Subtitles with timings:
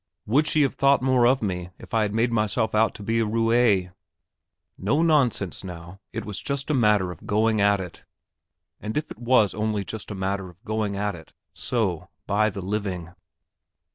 [0.25, 3.19] Would she have thought more of me if I had made myself out to be
[3.19, 3.93] a roué?...
[4.75, 5.99] No nonsense now;...
[6.11, 8.03] it was just a matter of going at it;
[8.79, 12.61] and if it was only just a matter of going at it, so, by the
[12.61, 13.13] living...